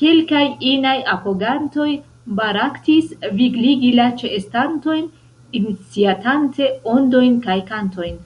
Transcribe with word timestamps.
Kelkaj 0.00 0.44
inaj 0.68 0.94
apogantoj 1.14 1.88
baraktis 2.40 3.12
vigligi 3.42 3.92
la 4.00 4.08
ĉeestantojn, 4.24 5.06
iniciatante 5.62 6.72
ondojn 6.98 7.40
kaj 7.48 7.62
kantojn. 7.74 8.20